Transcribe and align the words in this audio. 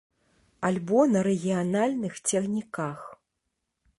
Альбо 0.69 1.01
на 1.11 1.21
рэгіянальных 1.27 2.13
цягніках. 2.29 2.99